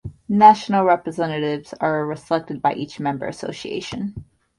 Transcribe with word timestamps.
National 0.27 0.83
Representatives 0.83 1.75
are 1.79 2.15
selected 2.15 2.59
by 2.59 2.73
each 2.73 2.99
member 2.99 3.27
association. 3.27 4.25